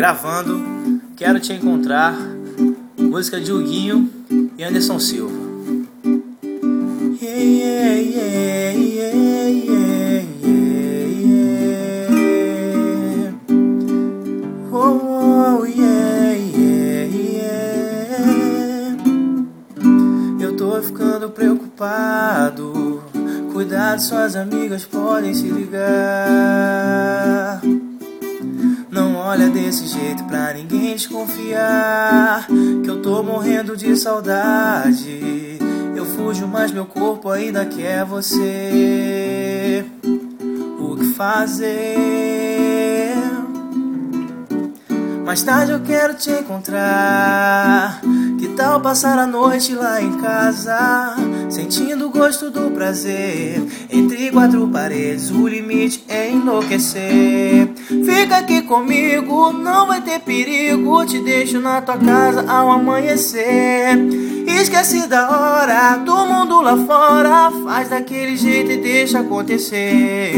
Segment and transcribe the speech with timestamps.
[0.00, 0.58] Gravando,
[1.14, 2.14] quero te encontrar.
[2.96, 4.08] Música de Huguinho
[4.56, 5.38] e Anderson Silva.
[7.20, 10.24] Yeah, yeah, yeah,
[14.72, 15.66] oh,
[20.40, 23.02] Eu tô ficando preocupado.
[23.52, 27.39] Cuidado, suas amigas podem se ligar
[29.70, 32.44] desse jeito pra ninguém desconfiar.
[32.82, 35.58] Que eu tô morrendo de saudade.
[35.94, 39.84] Eu fujo, mas meu corpo ainda quer você.
[40.76, 43.14] O que fazer?
[45.24, 48.00] Mais tarde eu quero te encontrar.
[48.40, 51.14] Que tal passar a noite lá em casa?
[51.48, 53.62] Sentindo o gosto do prazer.
[53.88, 57.68] Entre quatro paredes o limite é enlouquecer
[58.12, 61.06] Fica aqui comigo, não vai ter perigo.
[61.06, 63.96] Te deixo na tua casa ao amanhecer.
[64.48, 67.52] Esquece da hora, do mundo lá fora.
[67.64, 70.32] Faz daquele jeito e deixa acontecer.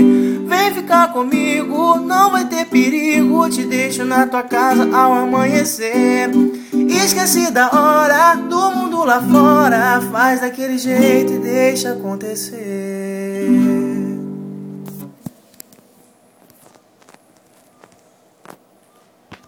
[0.47, 3.49] Vem ficar comigo, não vai ter perigo.
[3.49, 6.31] Te deixo na tua casa ao amanhecer.
[6.73, 10.03] Esquece da hora, do mundo lá fora.
[10.13, 13.82] Faz daquele jeito e deixa acontecer.